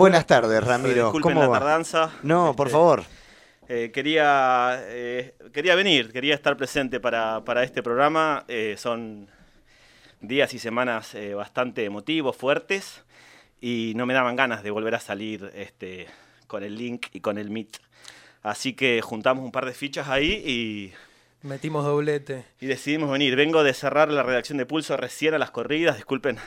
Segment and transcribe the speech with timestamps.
[0.00, 1.04] Buenas tardes, Ramiro.
[1.04, 1.58] Disculpen ¿Cómo la va?
[1.58, 2.10] tardanza.
[2.22, 3.04] No, por Este, favor.
[3.68, 8.44] eh, quería, eh, quería venir, quería estar presente para, para este programa.
[8.48, 9.28] Eh, son
[10.22, 13.02] días y semanas eh, bastante emotivos, fuertes,
[13.60, 16.06] y no me daban ganas de volver a salir este,
[16.46, 17.76] con el link y con el Meet.
[18.42, 20.94] Así que juntamos un par de fichas ahí
[21.42, 22.46] Metimos doblete.
[22.58, 23.36] y, y decidimos venir.
[23.36, 26.38] Vengo de cerrar la redacción de Pulso recién a las corridas, disculpen.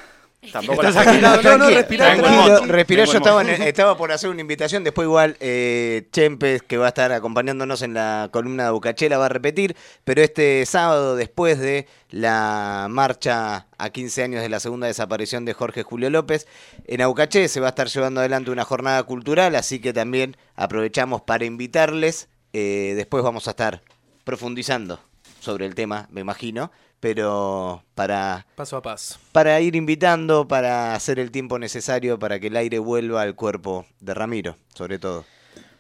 [0.52, 1.42] Tampoco Estás agitado.
[1.42, 5.06] No, no, Tranqui- respirá, tranquilo, respirá, yo estaba, en- estaba por hacer una invitación, después
[5.06, 9.30] igual eh, Chempes, que va a estar acompañándonos en la columna de Bucachela, va a
[9.30, 15.46] repetir, pero este sábado, después de la marcha a 15 años de la segunda desaparición
[15.46, 16.46] de Jorge Julio López,
[16.88, 21.22] en Aucaché se va a estar llevando adelante una jornada cultural, así que también aprovechamos
[21.22, 23.82] para invitarles, eh, después vamos a estar
[24.24, 25.00] profundizando
[25.40, 26.72] sobre el tema, me imagino,
[27.04, 29.20] pero para Paso a paso.
[29.34, 33.86] para ir invitando, para hacer el tiempo necesario para que el aire vuelva al cuerpo
[34.00, 35.26] de Ramiro, sobre todo.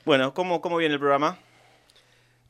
[0.03, 1.37] Bueno, ¿cómo, ¿cómo viene el programa?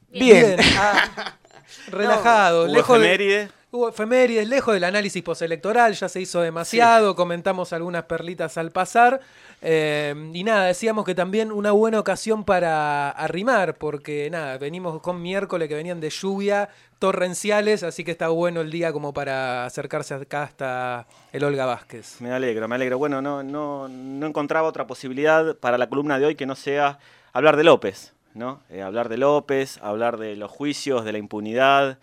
[0.10, 0.58] Bien.
[0.76, 1.36] Ah,
[1.92, 2.64] relajado.
[2.64, 8.06] ¿Hubo lejos de, hubo efemérides, lejos del análisis postelectoral, ya se hizo demasiado, comentamos algunas
[8.06, 9.22] perlitas al pasar.
[9.64, 15.22] Eh, y nada, decíamos que también una buena ocasión para arrimar, porque nada, venimos con
[15.22, 16.70] miércoles que venían de lluvia
[17.00, 22.20] torrenciales, así que está bueno el día como para acercarse acá hasta el Olga Vázquez.
[22.22, 22.98] Me alegro, me alegro.
[22.98, 27.00] Bueno, no, no, no encontraba otra posibilidad para la columna de hoy que no sea
[27.34, 28.62] hablar de López, ¿no?
[28.70, 32.00] Eh, hablar de López, hablar de los juicios, de la impunidad,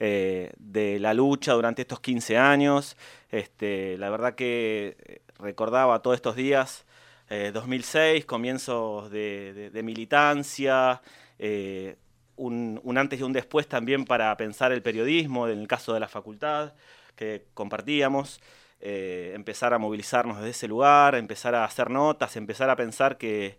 [0.00, 2.96] eh, de la lucha durante estos 15 años.
[3.30, 6.84] Este, la verdad que eh, recordaba todos estos días,
[7.30, 11.00] eh, 2006, comienzos de, militancia,
[11.38, 11.96] eh,
[12.36, 16.08] un, antes y un después también para pensar el periodismo, en el caso de la
[16.08, 16.74] facultad,
[17.16, 18.40] que compartíamos
[18.80, 23.58] eh, empezar a movilizarnos desde ese lugar, empezar a hacer notas, empezar a pensar que,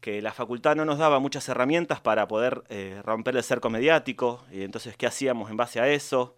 [0.00, 4.44] que la facultad no nos daba muchas herramientas para poder eh, romper el cerco mediático,
[4.50, 6.36] y entonces, ¿qué hacíamos en base a eso?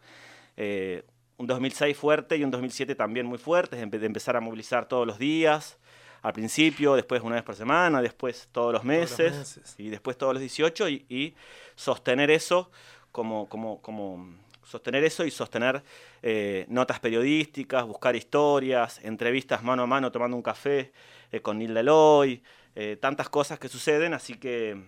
[1.37, 5.19] Un 2006 fuerte y un 2007 también muy fuerte, de empezar a movilizar todos los
[5.19, 5.79] días,
[6.25, 9.75] al principio, después una vez por semana, después todos los los meses, meses.
[9.77, 11.35] y después todos los 18, y, y
[11.77, 12.71] sostener eso
[13.13, 15.83] como, como, como sostener eso y sostener
[16.23, 20.93] eh, notas periodísticas, buscar historias, entrevistas mano a mano tomando un café
[21.31, 22.43] eh, con Nilda Eloy,
[22.75, 24.81] eh, tantas cosas que suceden, así que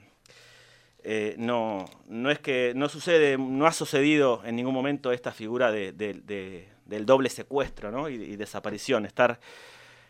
[1.05, 5.71] eh, no, no es que no sucede, no ha sucedido en ningún momento esta figura
[5.71, 8.09] de- de- de- del doble secuestro ¿no?
[8.09, 9.39] y, y desaparición, estar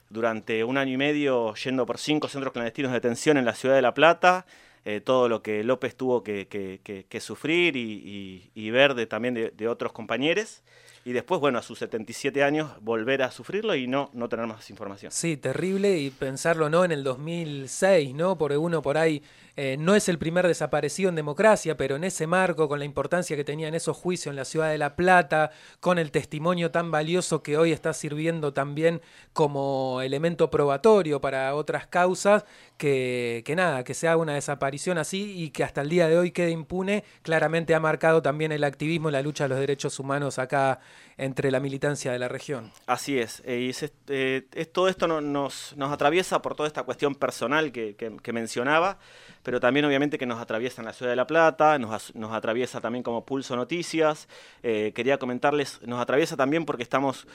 [0.08, 3.74] durante un año y medio yendo por cinco centros clandestinos de detención en la ciudad
[3.74, 4.46] de La Plata,
[4.88, 10.62] eh, todo lo que López tuvo que, sufrir y, ver de, también de, otros compañeros,
[11.04, 14.70] y después, bueno, a sus 77 años volver a sufrirlo y no, no tener más
[14.70, 15.10] información.
[15.10, 18.38] Sí, terrible y pensarlo no en el 2006, ¿no?
[18.38, 19.22] Porque uno por ahí
[19.56, 23.36] eh, no es el primer desaparecido en democracia, pero en ese marco, con la importancia
[23.36, 27.42] que tenían esos juicios en la ciudad de La Plata, con el testimonio tan valioso
[27.42, 29.00] que hoy está sirviendo también
[29.32, 32.44] como elemento probatorio para otras causas,
[32.76, 36.30] que, nada, que se haga una desaparición así y que hasta el día de hoy
[36.30, 40.38] quede impune, claramente ha marcado también el activismo y la lucha de los derechos humanos
[40.38, 40.80] acá
[41.18, 42.70] entre la militancia de la región.
[42.86, 46.66] Así es, eh, y se- eh, es- todo esto no- nos, nos atraviesa por toda
[46.66, 47.96] esta cuestión personal que,
[48.32, 48.98] mencionaba,
[49.42, 52.80] pero también obviamente que nos atraviesa en la ciudad de La Plata, nos, nos atraviesa
[52.80, 54.28] también como Pulso Noticias.
[54.62, 57.26] Eh, quería comentarles, nos atraviesa también porque estamos,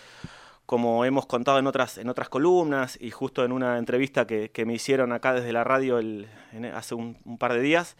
[0.71, 4.65] como hemos contado en otras, en otras columnas y justo en una entrevista que, que
[4.65, 6.29] me hicieron acá desde la radio el-
[6.73, 7.97] hace un, par de días,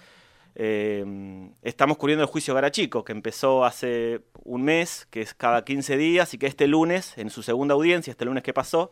[0.56, 1.04] eh,
[1.64, 6.34] estamos cubriendo el juicio Garachico, que empezó hace un mes, que es cada 15 días,
[6.34, 8.90] y que este lunes, en su segunda audiencia, este lunes que pasó,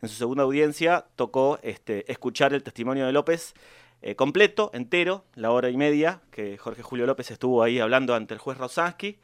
[0.00, 3.52] en su segunda audiencia, tocó este, escuchar el testimonio de López
[4.00, 8.32] eh, completo, entero, la hora y media, que Jorge Julio López estuvo ahí hablando ante
[8.32, 9.18] el juez Rosansky,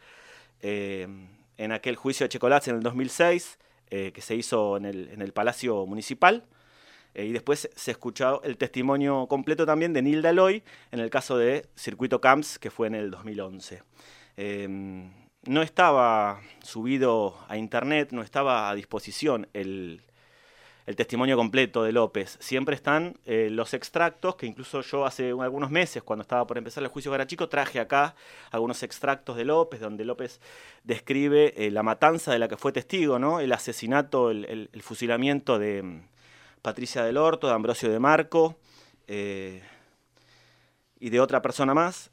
[0.60, 1.08] eh,
[1.56, 3.58] en aquel juicio de Checolats en el 2006,
[3.96, 6.42] eh, que se hizo en el, en el Palacio Municipal.
[7.14, 11.38] Eh, y después se escuchó el testimonio completo también de Nilda Eloy en el caso
[11.38, 13.84] de Circuito Camps, que fue en el 2011.
[14.36, 14.66] Eh,
[15.46, 20.02] no estaba subido a internet, no estaba a disposición el,
[20.86, 22.36] el testimonio completo de López.
[22.40, 26.58] Siempre están eh, los extractos, que incluso yo hace un- algunos meses, cuando estaba por
[26.58, 28.14] empezar el juicio Garachico, traje acá
[28.50, 30.40] algunos extractos de López, donde López
[30.82, 33.40] describe eh, la matanza de la que fue testigo, ¿no?
[33.40, 36.00] el asesinato, el, fusilamiento de mm,
[36.60, 38.56] Patricia del Horto, de Ambrosio de Marco
[39.08, 39.62] eh,
[41.00, 42.10] y de otra persona más.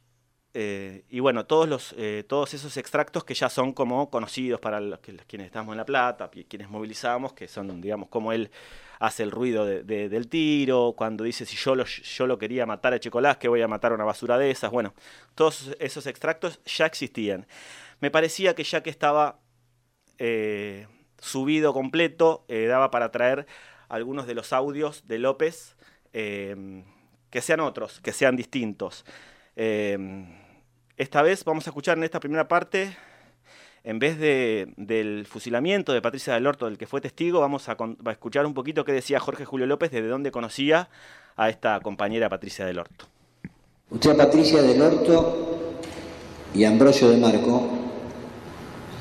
[0.53, 4.81] Eh, y bueno, todos, los, eh, todos esos extractos que ya son como conocidos para
[4.81, 8.51] los que, quienes estamos en La Plata, quienes movilizamos, que son, digamos, como él
[8.99, 12.99] hace el ruido del tiro, cuando dice si yo lo, yo lo quería matar a
[12.99, 14.71] Checolás, que voy a matar a una basura de esas.
[14.71, 14.93] Bueno,
[15.35, 17.47] todos esos extractos ya existían.
[17.99, 19.39] Me parecía que ya que estaba
[20.19, 20.87] eh,
[21.19, 23.47] subido completo, daba para traer
[23.89, 25.77] algunos de los audios de López
[26.11, 29.05] que sean otros, que sean distintos.
[29.55, 32.95] Esta vez vamos a escuchar en esta primera parte,
[33.83, 37.77] en vez del fusilamiento de Patricia del Horto, del que fue testigo, vamos a,
[38.11, 40.89] escuchar un poquito qué decía Jorge Julio López, desde dónde conocía
[41.35, 43.05] a esta compañera Patricia del Horto.
[43.89, 45.79] Usted a Patricia del Horto
[46.53, 47.69] y Ambrosio de Marco,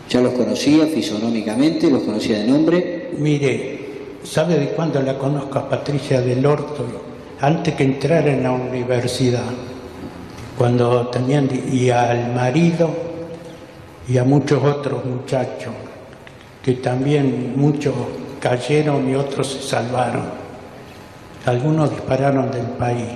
[0.08, 1.90] ¿ya los conocía fisonómicamente?
[1.90, 3.10] ¿Los conocía de nombre?
[3.18, 3.80] Mire,
[4.24, 6.86] ¿sabe de cuándo la conozco a Patricia del Horto?
[7.40, 9.52] Antes que entrara en la universidad
[10.60, 12.90] cuando tenían y al marido
[14.06, 15.72] y a muchos otros muchachos
[16.62, 17.94] que también muchos
[18.38, 20.24] cayeron y otros se salvaron.
[21.46, 23.08] Algunos dispararon del país.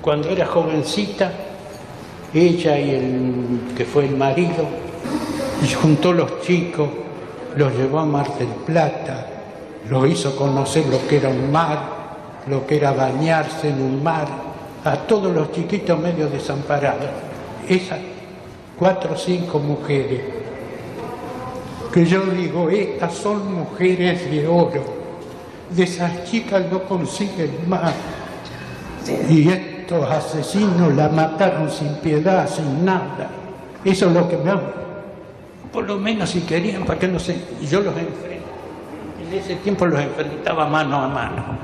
[0.00, 1.32] Cuando era jovencita,
[2.32, 4.64] ella y el que fue el marido,
[5.60, 6.88] y juntó los chicos,
[7.56, 9.26] los llevó a Mar del Plata,
[9.90, 11.80] los hizo conocer lo que era un mar,
[12.46, 14.46] lo que era bañarse en un mar,
[14.86, 17.10] a todos los chiquitos medio desamparados.
[17.68, 17.98] Esas
[18.78, 20.20] cuatro o cinco mujeres,
[21.92, 24.84] que yo digo, estas son mujeres de oro,
[25.70, 27.94] de esas chicas no consiguen más.
[29.28, 33.28] Y estos asesinos la mataron sin piedad, sin nada.
[33.84, 34.52] Eso es lo que me
[35.72, 38.40] Por lo menos si querían, para que no sé, yo los enfrenté.
[39.26, 41.55] En ese tiempo los enfrentaba mano a mano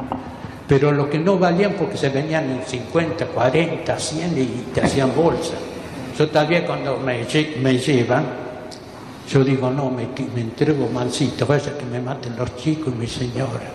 [0.72, 5.14] pero lo que no valían porque se venían en 50, 40, 100 y te hacían
[5.14, 5.52] bolsa.
[6.18, 8.24] Yo todavía cuando me, llevan,
[9.28, 13.06] yo digo, no, me, me entrego mansito, vaya que me maten los chicos y mi
[13.06, 13.68] señora,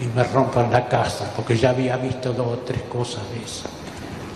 [0.00, 3.70] y me rompan la casa, porque ya había visto dos o tres cosas de esas.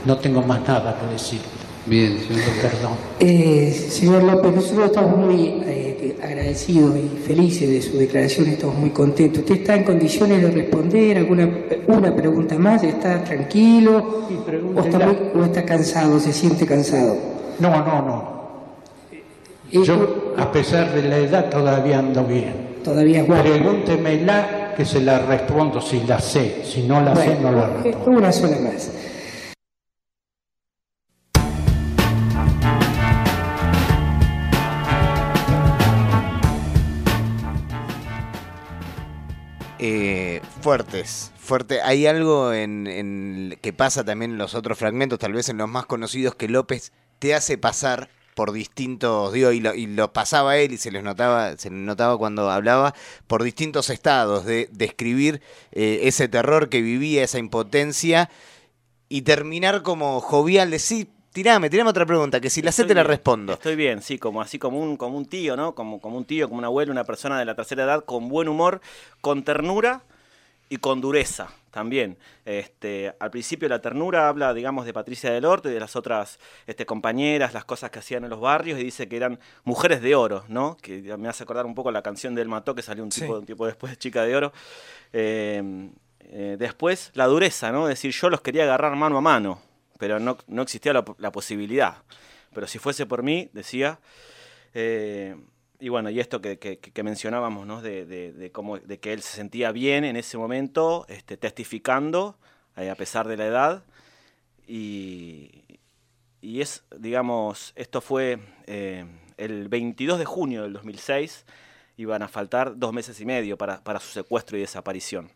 [0.04, 1.40] No tengo más nada que decir.
[1.86, 2.42] Bien, señor.
[2.60, 2.92] Perdón.
[3.20, 8.90] Eh, señor López, nosotros estamos muy eh, agradecidos y felices de su declaración, estamos muy
[8.90, 9.40] contentos.
[9.40, 11.48] ¿Usted está en condiciones de responder alguna
[11.86, 12.82] una pregunta más?
[12.82, 14.24] ¿Está tranquilo?
[14.74, 16.18] o, está ¿O está cansado?
[16.18, 17.16] ¿Se siente cansado?
[17.60, 18.36] No, no, no.
[19.70, 22.76] Yo, a pesar de la edad, todavía ando bien.
[22.82, 26.62] Todavía es Pregúntemela que se la respondo si la sé.
[26.64, 28.18] Si no la sé, no la respondo.
[28.18, 28.90] Una sola más.
[40.66, 41.80] Fuertes, fuerte.
[41.80, 45.86] Hay algo en, que pasa también en los otros fragmentos, tal vez en los más
[45.86, 50.90] conocidos, que López te hace pasar por distintos, digo, y lo, pasaba él y se
[50.90, 52.96] les notaba, se notaba cuando hablaba,
[53.28, 55.40] por distintos estados de describir
[55.70, 58.28] eh, ese terror que vivía, esa impotencia,
[59.08, 62.94] y terminar como jovial de sí, Tirame, tirame otra pregunta, que si la sé te
[62.94, 63.52] la respondo.
[63.52, 65.76] Estoy bien, sí, como así como un, como un tío, ¿no?
[65.76, 68.48] Como, como un tío, como un abuelo, una persona de la tercera edad, con buen
[68.48, 68.80] humor,
[69.20, 70.02] con ternura
[70.68, 72.16] y con dureza también.
[72.44, 76.38] Este, al principio la ternura habla, digamos, de Patricia del Orte y de las otras
[76.66, 80.14] este, compañeras, las cosas que hacían en los barrios, y dice que eran mujeres de
[80.14, 80.76] oro, ¿no?
[80.80, 83.46] Que me hace acordar un poco la canción del Mató, que salió un tipo, un
[83.46, 84.52] tipo después de Chica de Oro.
[85.12, 85.90] Eh,
[86.20, 87.86] eh, después la dureza, ¿no?
[87.86, 89.60] decir, yo los quería agarrar mano a mano
[89.98, 91.98] pero no, existía la, posibilidad.
[92.54, 93.98] Pero si fuese por mí, decía,
[94.74, 95.36] eh,
[95.78, 97.82] y bueno, y esto que, mencionábamos, ¿no?
[97.82, 102.38] De, de, cómo, de que él se sentía bien en ese momento, este, testificando,
[102.76, 103.84] eh, a pesar de la edad,
[104.66, 105.78] y,
[106.40, 109.04] y es, digamos, esto fue eh,
[109.36, 111.44] el 22 de junio del 2006,
[111.98, 115.30] iban a faltar dos meses y medio para, para su secuestro y desaparición.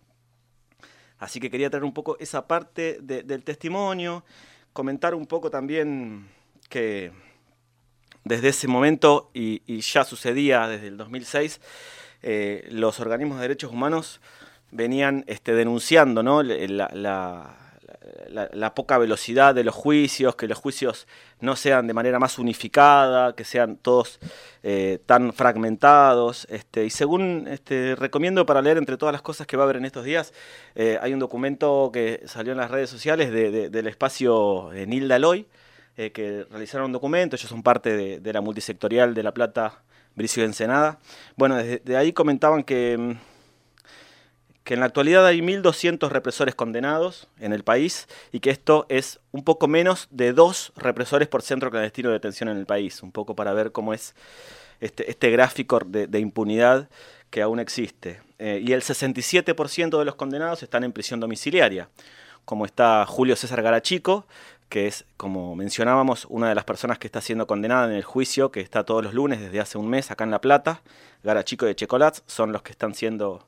[1.18, 4.25] Así que quería traer un poco esa parte del testimonio,
[4.73, 6.28] comentar un poco también
[6.70, 7.12] que
[8.24, 11.60] desde ese momento, y, ya sucedía desde el 2006,
[12.22, 14.20] eh, los organismos de derechos humanos
[14.70, 17.56] venían este, denunciando la,
[18.74, 21.06] poca velocidad de los juicios, que los juicios
[21.40, 24.20] no sean de manera más unificada, que sean todos
[24.62, 26.46] eh, tan fragmentados.
[26.50, 29.76] Este, y según este, recomiendo para leer entre todas las cosas que va a haber
[29.76, 30.32] en estos días,
[30.74, 35.46] eh, hay un documento que salió en las redes sociales del espacio eh, Nilda Loy,
[35.97, 39.82] que realizaron un documento, ellos son parte de, la multisectorial de La Plata,
[40.14, 40.99] Bricio Ensenada.
[41.37, 43.16] Bueno, desde ahí comentaban que
[44.70, 49.18] que en la actualidad hay 1.200 represores condenados en el país y que esto es
[49.32, 53.11] un poco menos de dos represores por centro clandestino de detención en el país, un
[53.11, 54.14] poco para ver cómo es
[54.80, 56.88] este, este gráfico de, impunidad
[57.30, 58.20] que aún existe.
[58.38, 61.88] Eh, y el 67% de los condenados están en prisión domiciliaria,
[62.44, 64.26] como está Julio César Garachico,
[64.70, 68.50] que es, como mencionábamos, una de las personas que está siendo condenada en el juicio,
[68.50, 70.80] que está todos los lunes desde hace un mes acá en La Plata.
[71.24, 73.46] Garachico y Checolats son los que están siendo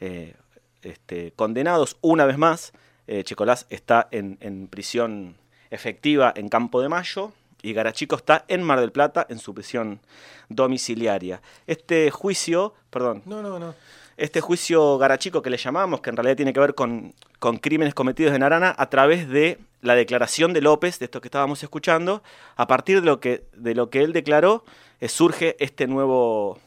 [0.00, 0.34] eh,
[0.82, 2.72] este, condenados una vez más.
[3.08, 3.24] Eh,
[3.68, 5.34] está en, en, prisión
[5.70, 10.00] efectiva en Campo de Mayo y Garachico está en Mar del Plata en su prisión
[10.48, 11.42] domiciliaria.
[11.66, 13.22] Este juicio, perdón.
[13.26, 13.74] No, no, no
[14.20, 17.14] este juicio garachico que le llamamos, que en realidad tiene que ver con,
[17.60, 21.62] crímenes cometidos en Arana, a través de la declaración de López, de esto que estábamos
[21.62, 22.22] escuchando,
[22.56, 24.62] a partir de lo que, de lo que él declaró,
[25.00, 26.58] eh, surge este nuevo,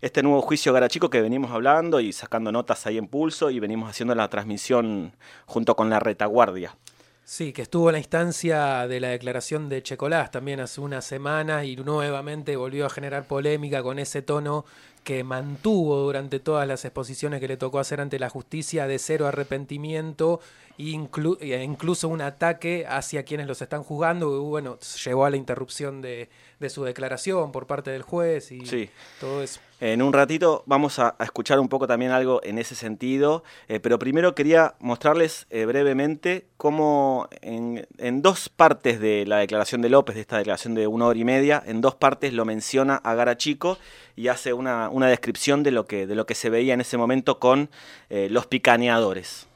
[0.00, 3.90] este nuevo juicio garachico que venimos hablando y sacando notas ahí en pulso y venimos
[3.90, 5.12] haciendo la transmisión
[5.44, 6.76] junto con la retaguardia.
[7.24, 11.64] Sí, que estuvo en la instancia de la declaración de Checolás también hace unas semanas
[11.64, 14.64] y nuevamente volvió a generar polémica con ese tono
[15.06, 19.28] que mantuvo durante todas las exposiciones que le tocó hacer ante la justicia de cero
[19.28, 20.40] arrepentimiento
[20.78, 26.28] e incluso un ataque hacia quienes los están juzgando, bueno, llevó a la interrupción de,
[26.68, 29.60] su declaración por parte del juez y todo eso.
[29.78, 33.98] En un ratito vamos a, escuchar un poco también algo en ese sentido, eh, pero
[33.98, 37.86] primero quería mostrarles eh, brevemente cómo en,
[38.22, 41.62] dos partes de la declaración de López, de esta declaración de una hora y media,
[41.66, 43.76] en dos partes lo menciona a Gara Chico
[44.16, 47.38] y hace una, descripción de lo, que, de lo que se veía en ese momento
[47.38, 47.68] con
[48.08, 49.46] eh, los picaneadores.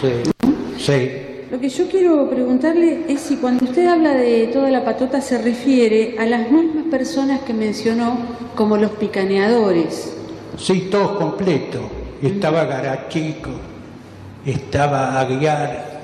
[0.00, 0.12] Sí,
[0.78, 1.10] sí.
[1.50, 5.40] Lo que yo quiero preguntarle es si cuando usted habla de toda la patota se
[5.40, 8.18] refiere a las mismas personas que mencionó
[8.54, 10.16] como los picaneadores.
[10.58, 11.90] Sí, todo completo.
[12.22, 13.50] Estaba Garachico,
[14.46, 16.00] estaba Aguiar,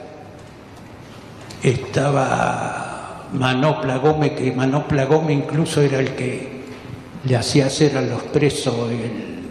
[1.62, 6.58] estaba Manopla Gómez, que Manopla Gómez incluso era el que
[7.25, 8.75] le hacía hacer a los presos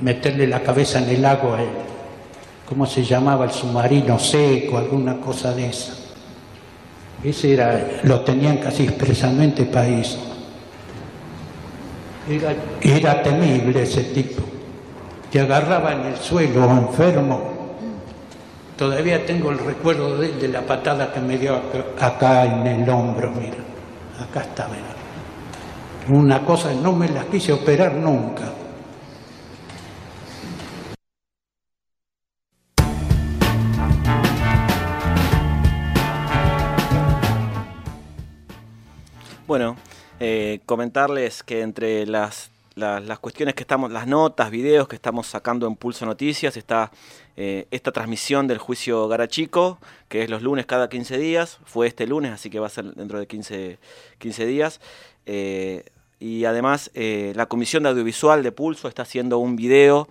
[0.01, 1.59] meterle la cabeza en el agua.
[2.67, 3.45] ¿cómo se llamaba?
[3.45, 5.93] El submarino seco, alguna cosa de esa.
[7.23, 10.19] Ese era, lo tenían casi expresamente para eso.
[12.81, 14.43] Era, temible ese tipo.
[15.31, 17.57] Te agarraba en el suelo enfermo.
[18.77, 21.59] Todavía tengo el recuerdo de, de la patada que me dio
[21.99, 23.57] acá, en el hombro, mira.
[24.21, 24.96] Acá está, mira.
[26.09, 28.53] Una cosa, no me la quise operar nunca
[39.47, 39.77] Bueno,
[40.19, 45.67] eh, comentarles que entre las, las, cuestiones que estamos, las notas, videos que estamos sacando
[45.67, 46.91] en Pulso Noticias, está
[47.37, 52.07] eh, esta transmisión del juicio Garachico, que es los lunes cada 15 días, fue este
[52.07, 53.79] lunes, así que va a ser dentro de 15,
[54.19, 54.81] 15 días.
[55.25, 55.85] Eh,
[56.19, 60.07] y además la Comisión de Audiovisual de Pulso está haciendo un video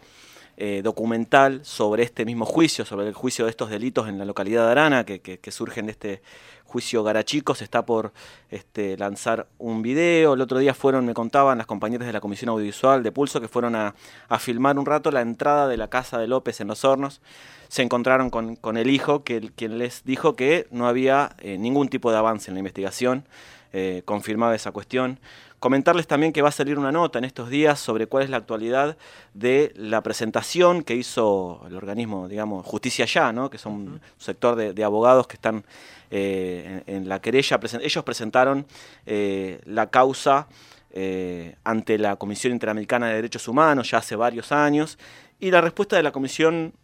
[0.82, 4.70] documental sobre este mismo juicio, sobre el juicio de estos delitos en la localidad de
[4.72, 6.22] Arana, que, que, surgen de este
[6.66, 8.12] juicio Garachicos está por
[8.50, 10.34] este, lanzar un video.
[10.34, 13.48] El otro día fueron, me contaban las compañeras de la Comisión Audiovisual de Pulso que
[13.48, 13.94] fueron a,
[14.38, 17.20] filmar un rato la entrada de la casa de López en Los Hornos.
[17.68, 22.10] Se encontraron con, el hijo, que, quien les dijo que no había eh, ningún tipo
[22.10, 23.24] de avance en la investigación.
[23.72, 25.18] Eh, confirmaba esa cuestión.
[25.58, 28.36] Comentarles también que va a salir una nota en estos días sobre cuál es la
[28.36, 28.98] actualidad
[29.32, 33.48] de la presentación que hizo el organismo, digamos, Justicia Ya, ¿no?
[33.48, 35.64] que son un sector de, abogados que están
[36.10, 37.58] eh, en, la querella.
[37.80, 38.66] Ellos presentaron
[39.06, 40.46] eh, la causa
[40.90, 44.98] eh, ante la Comisión Interamericana de Derechos Humanos ya hace varios años
[45.40, 46.74] y la respuesta de la Comisión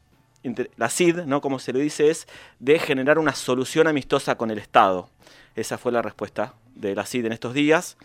[0.76, 1.41] la CID, ¿no?
[1.41, 2.26] como se le dice, es
[2.59, 5.09] de generar una solución amistosa con el Estado.
[5.55, 7.97] Esa fue la respuesta de la CID en estos días.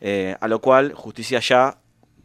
[0.00, 1.78] Eh, a lo cual Justicia Ya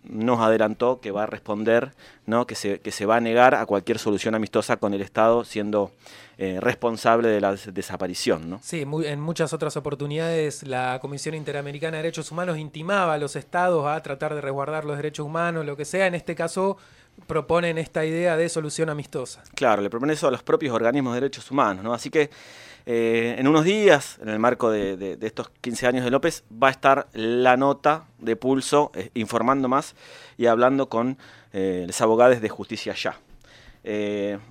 [0.04, 1.92] nos adelantó que va a responder,
[2.26, 2.48] ¿no?
[2.48, 5.92] que, se, que se va a negar a cualquier solución amistosa con el Estado siendo
[6.38, 8.50] eh, responsable de la desaparición.
[8.50, 8.60] ¿no?
[8.64, 13.86] Sí, en muchas otras oportunidades la Comisión Interamericana de Derechos Humanos intimaba a los Estados
[13.88, 16.08] a tratar de resguardar los derechos humanos, lo que sea.
[16.08, 16.78] En este caso
[17.28, 19.44] proponen esta idea de solución amistosa.
[19.54, 21.84] Claro, le proponen eso a los propios organismos de derechos humanos.
[21.84, 21.94] ¿no?
[21.94, 22.30] Así que
[22.92, 26.72] eh, en unos días, en el marco de, estos 15 años de López, va a
[26.72, 29.94] estar la nota de pulso eh, informando más
[30.40, 31.20] y hablando con
[31.54, 33.20] eh, los abogados de justicia ya.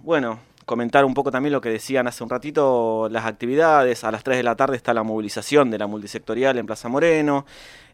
[0.04, 4.04] bueno, comentar un poco también lo que decían hace un ratito, las actividades.
[4.04, 7.44] A las 3 de la tarde está la movilización de la multisectorial en Plaza Moreno.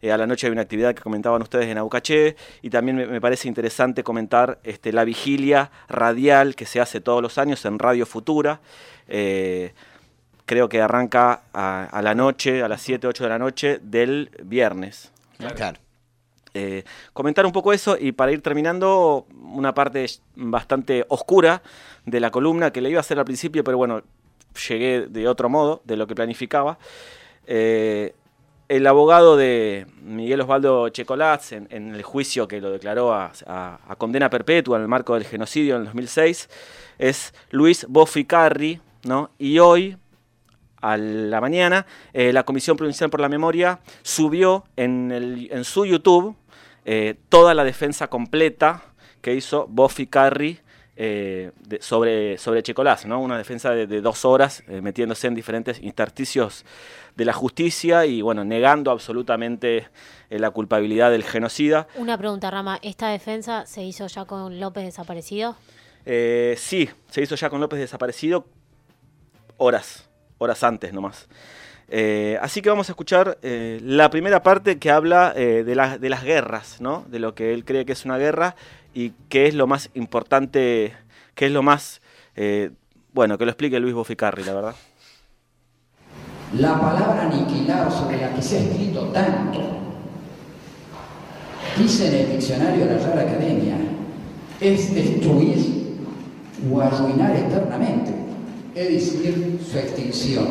[0.02, 2.36] A la noche hay una actividad que comentaban ustedes en Aucaché.
[2.60, 7.38] Y también me, parece interesante comentar este, la vigilia radial que se hace todos los
[7.38, 8.60] años en Radio Futura.
[10.46, 15.10] Creo que arranca a, la noche, a las 7, 8 de la noche del viernes.
[15.56, 15.78] Claro.
[16.56, 21.62] Eh, comentar un poco eso y para ir terminando, una parte bastante oscura
[22.06, 24.02] de la columna que le iba a hacer al principio, pero bueno,
[24.68, 26.78] llegué de otro modo de lo que planificaba.
[27.46, 28.14] Eh,
[28.68, 33.32] el abogado de Miguel Osvaldo Checolaz, en, el juicio que lo declaró a,
[33.98, 36.48] condena perpetua en el marco del genocidio en el 2006,
[36.98, 39.30] es Luis Boficarri, ¿no?
[39.38, 39.98] Y hoy,
[40.92, 46.36] a la mañana, eh, la Comisión Provincial por la Memoria subió en, en su YouTube
[46.84, 48.82] eh, toda la defensa completa
[49.22, 50.60] que hizo Buffy Carry
[50.96, 51.50] eh,
[51.80, 53.20] sobre, sobre Checolás, ¿no?
[53.20, 56.64] una defensa de, dos horas, eh, metiéndose en diferentes intersticios
[57.16, 59.88] de la justicia y bueno, negando absolutamente
[60.28, 61.86] la culpabilidad del genocida.
[61.96, 65.56] Una pregunta, Rama, ¿esta defensa se hizo ya con López desaparecido?
[66.04, 68.46] sí, se hizo ya con López desaparecido
[69.56, 71.28] horas, horas antes nomás.
[71.88, 76.08] Eh, así que vamos a escuchar eh, la primera parte que habla eh, de, de,
[76.08, 77.04] las guerras, ¿no?
[77.08, 78.56] de lo que él cree que es una guerra
[78.94, 80.94] y qué es lo más importante,
[81.34, 82.00] qué es lo más,
[83.12, 84.74] bueno, que lo explique Luis Boficarri, la verdad.
[86.58, 89.60] La palabra aniquilar sobre la que se ha escrito tanto,
[91.76, 93.76] dice en el diccionario de la Real Academia,
[94.60, 95.98] es destruir
[96.72, 98.12] o arruinar eternamente,
[98.74, 100.46] es decir, su extinción.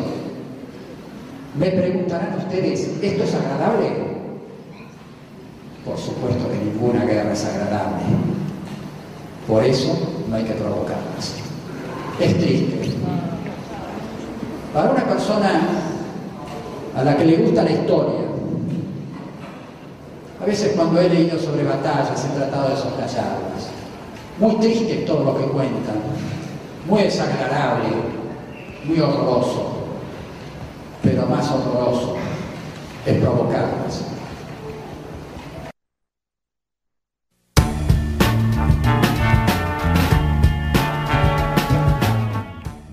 [1.58, 3.90] Me preguntarán ustedes, ¿esto es agradable?
[5.84, 8.02] Por supuesto que ninguna guerra es agradable.
[9.46, 9.96] Por eso
[10.28, 11.34] no hay que provocarlas.
[12.18, 12.94] Es triste.
[14.72, 15.60] Para una persona
[16.96, 18.20] a la que le gusta la historia,
[20.40, 23.70] a veces cuando he leído sobre batallas he tratado de soslayarlas.
[24.38, 25.96] Muy triste todo lo que cuentan,
[26.88, 28.13] muy desagradable,
[28.86, 29.74] muy horroroso
[31.02, 32.16] pero más horroroso
[33.04, 34.04] es provocarlas.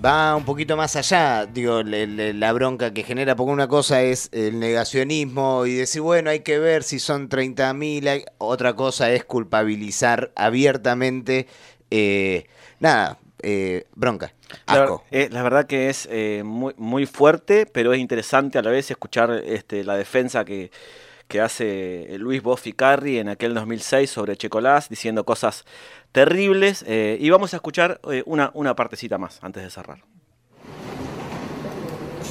[0.04, 4.58] va un poquito más allá, digo, la bronca que genera, porque una cosa es el
[4.58, 11.46] negacionismo y decir, bueno, hay que ver si son 30.000, otra cosa es culpabilizar abiertamente,
[11.90, 12.46] eh,
[12.80, 14.32] nada, eh, bronca.
[14.66, 15.04] Asco.
[15.10, 18.70] La, eh, la, verdad que es eh, muy, muy fuerte, pero es interesante a la
[18.70, 20.70] vez escuchar este, la defensa que,
[21.28, 22.42] que hace Luis
[22.76, 25.64] Carri en aquel 2006 sobre Checolás, diciendo cosas
[26.12, 26.84] terribles.
[26.86, 30.04] y vamos a escuchar una, una partecita más antes de cerrar.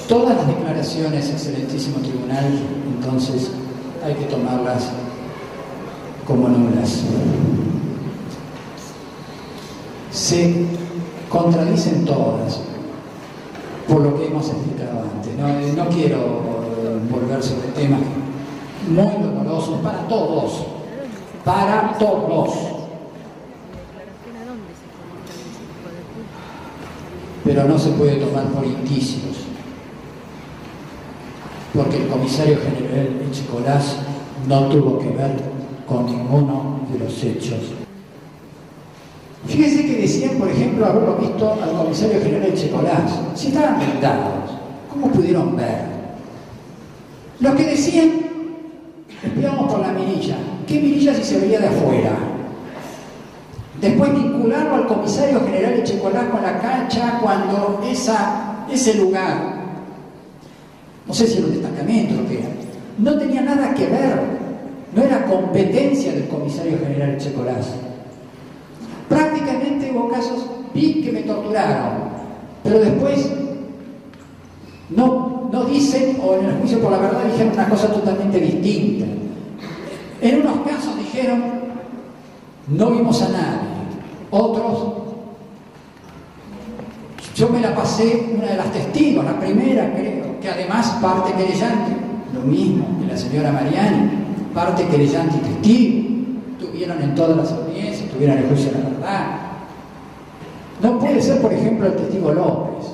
[0.07, 2.53] Todas las declaraciones, excelentísimo tribunal,
[2.85, 3.51] entonces
[4.03, 4.91] hay que tomarlas
[6.25, 7.03] como nulas.
[10.11, 10.65] Se
[11.31, 12.59] contradicen todas,
[13.87, 15.75] por lo que hemos explicado antes.
[15.75, 16.17] No, quiero
[17.09, 18.01] volver sobre temas
[18.89, 20.65] muy dolorosos para todos,
[21.45, 22.53] para todos.
[27.43, 29.37] Pero no se puede tomar por indicios,
[31.73, 33.97] porque el comisario general Echecolás
[34.47, 35.31] no tuvo que ver
[35.87, 37.81] con ninguno de los hechos
[39.47, 39.90] Fíjense que
[40.37, 43.19] por ejemplo, haberlo visto al comisario general Checolás.
[43.35, 44.51] Si estaban vendados,
[44.89, 45.85] ¿cómo pudieron ver?
[47.39, 48.11] Los que decían,
[49.23, 50.35] espiamos por la mirilla.
[50.67, 52.11] ¿Qué mirilla si se veía de afuera?
[53.79, 57.81] Después vincularlo al comisario general de Checolás con la cancha cuando
[58.71, 59.55] ese lugar,
[61.07, 62.49] no sé si era un destacamento o qué era,
[62.99, 64.19] no tenía nada que ver,
[64.95, 67.73] no era competencia del comisario general Checolás
[69.93, 72.11] Hubo casos, vi que me torturaron,
[72.63, 73.29] pero después
[74.89, 79.05] no, no dicen, o en el juicio por la verdad dijeron una cosa totalmente distinta.
[80.21, 81.41] En unos casos dijeron,
[82.67, 83.71] no vimos a nadie.
[84.29, 84.93] Otros,
[87.35, 91.91] yo me la pasé, una de las testigos, la primera creo, que además parte querellante,
[92.33, 94.09] lo mismo que la señora Mariani,
[94.53, 96.11] parte querellante y testigo,
[96.59, 99.40] tuvieron en todas las audiencias, tuvieron el juicio de la verdad.
[100.81, 102.87] No puede ser, por ejemplo, el testigo López.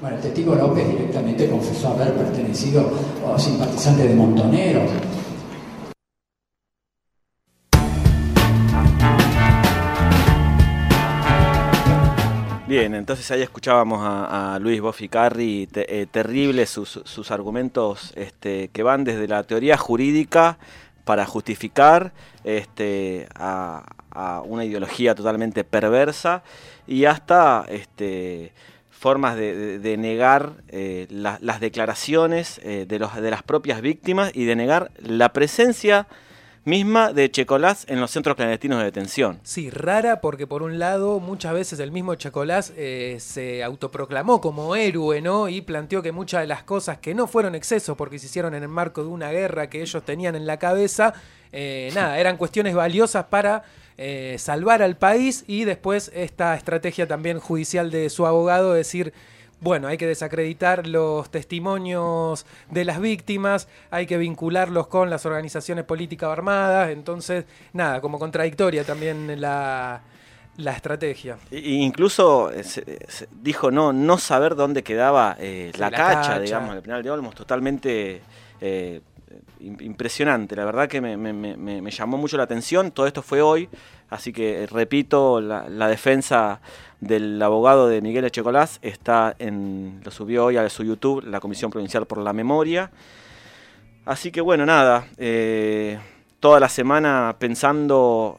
[0.00, 2.90] Bueno, el testigo López directamente confesó haber pertenecido
[3.26, 4.90] o simpatizante de Montoneros.
[12.66, 18.82] Bien, entonces ahí escuchábamos a, Luis Bofficarri, te, eh, terribles sus, sus, argumentos este, que
[18.82, 20.58] van desde la teoría jurídica
[21.04, 22.12] para justificar
[22.44, 23.84] este, a,
[24.44, 26.42] una ideología totalmente perversa
[26.86, 28.52] y hasta este,
[28.90, 34.54] formas de, negar eh, las declaraciones eh, de, los, de las propias víctimas y de
[34.54, 36.06] negar la presencia
[36.64, 39.40] misma de Checolás en los centros clandestinos de detención.
[39.42, 44.76] Sí, rara porque por un lado muchas veces el mismo Checolás eh, se autoproclamó como
[44.76, 45.48] héroe, ¿no?
[45.48, 48.62] Y planteó que muchas de las cosas que no fueron excesos porque se hicieron en
[48.62, 51.14] el marco de una guerra que ellos tenían en la cabeza,
[51.50, 53.64] eh, nada, eran cuestiones valiosas para
[53.98, 59.12] eh, salvar al país y después esta estrategia también judicial de su abogado, decir
[59.62, 65.84] bueno, hay que desacreditar los testimonios de las víctimas, hay que vincularlos con las organizaciones
[65.84, 70.02] políticas armadas, entonces, nada, como contradictoria también la,
[70.58, 71.38] estrategia.
[71.52, 72.64] incluso eh,
[73.40, 78.20] dijo no, no saber dónde quedaba eh, la, cacha, digamos, el penal de Olmos, totalmente
[78.60, 79.00] eh,
[79.60, 80.56] impresionante.
[80.56, 82.90] La verdad que me, llamó mucho la atención.
[82.90, 83.68] Todo esto fue hoy,
[84.12, 86.60] así que repito, la, la defensa
[87.00, 91.70] del abogado de Miguel Echecolás está en, lo subió hoy a su YouTube, la Comisión
[91.70, 92.92] Provincial por la Memoria.
[94.04, 95.98] Así que bueno, nada, eh,
[96.38, 98.38] toda la semana pensando,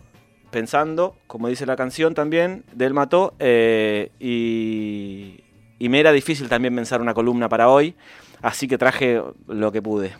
[0.51, 5.41] pensando, como dice la canción también, del Mató, eh, y,
[5.79, 7.95] y me era difícil también pensar una columna para hoy,
[8.41, 10.13] así que traje lo que pude.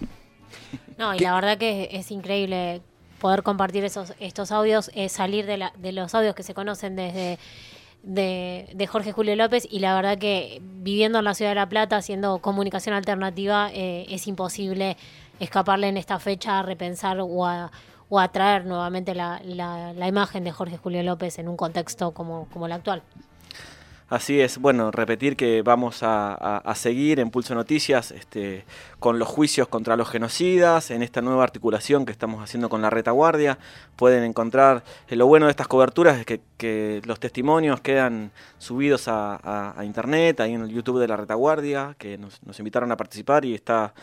[0.98, 2.82] No, y la verdad que es increíble
[3.24, 6.98] poder compartir esos, estos audios, eh, salir de, la, de los audios que se conocen
[6.98, 7.40] desde
[8.04, 11.96] de, Jorge Julio López y la verdad que viviendo en la ciudad de La Plata,
[11.96, 14.98] haciendo comunicación alternativa, eh, es imposible
[15.40, 17.72] escaparle en esta fecha a repensar o a,
[18.10, 22.12] o a traer nuevamente la, la, la, imagen de Jorge Julio López en un contexto
[22.12, 23.04] como, como el actual.
[24.10, 28.66] Así es, bueno, repetir que vamos a, seguir en Pulso Noticias este,
[29.00, 32.90] con los juicios contra los genocidas, en esta nueva articulación que estamos haciendo con la
[32.90, 33.58] retaguardia.
[33.96, 36.42] Pueden encontrar, eh, lo bueno de estas coberturas es que,
[37.06, 42.40] los testimonios quedan subidos a, internet, ahí en el YouTube de la retaguardia, que nos,
[42.60, 43.94] invitaron a participar y está,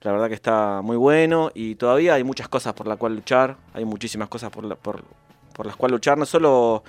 [0.00, 3.56] la verdad que está muy bueno y todavía hay muchas cosas por las cuales luchar,
[3.74, 5.04] hay muchísimas cosas por, por,
[5.52, 6.84] por las cuales luchar, no solo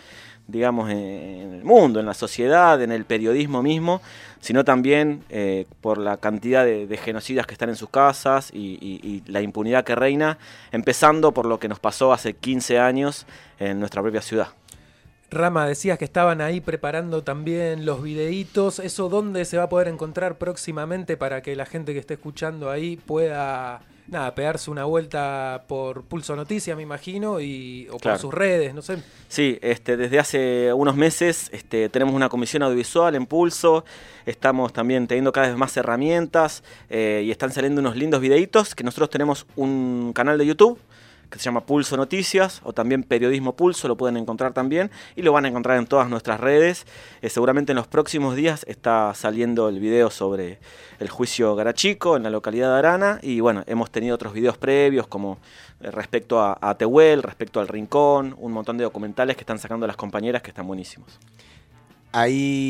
[0.47, 4.01] digamos, en el mundo, en la sociedad, en el periodismo mismo,
[4.39, 9.41] sino también eh, por la cantidad de, genocidas que están en sus casas y, la
[9.41, 10.37] impunidad que reina,
[10.71, 13.25] empezando por lo que nos pasó hace 15 años
[13.59, 14.47] en nuestra propia ciudad.
[15.29, 18.79] Rama, decías que estaban ahí preparando también los videitos.
[18.79, 22.71] ¿Eso dónde se va a poder encontrar próximamente para que la gente que esté escuchando
[22.71, 28.33] ahí pueda nada, pegarse una vuelta por Pulso Noticias, me imagino, y, o por sus
[28.33, 28.97] redes, no sé.
[29.27, 33.85] Sí, este, desde hace unos meses este, tenemos una comisión audiovisual en Pulso,
[34.25, 38.83] estamos también teniendo cada vez más herramientas eh, y están saliendo unos lindos videitos, que
[38.83, 40.79] nosotros tenemos un canal de YouTube
[41.29, 45.31] que se llama Pulso Noticias o también Periodismo Pulso, lo pueden encontrar también y lo
[45.31, 46.85] van a encontrar en todas nuestras redes.
[47.21, 50.59] Eh, seguramente en los próximos días está saliendo el video sobre
[50.99, 55.07] el juicio Garachico en la localidad de Arana y bueno, hemos tenido otros videos previos
[55.07, 55.39] como
[55.81, 59.87] eh, respecto a, a Tehuel, respecto al Rincón, un montón de documentales que están sacando
[59.87, 61.19] las compañeras que están buenísimos.
[62.13, 62.65] Ahí